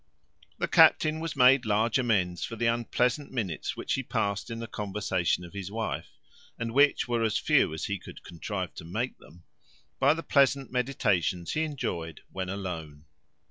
[0.57, 4.65] The captain was made large amends for the unpleasant minutes which he passed in the
[4.65, 6.17] conversation of his wife
[6.57, 9.43] (and which were as few as he could contrive to make them),
[9.99, 13.05] by the pleasant meditations he enjoyed when alone.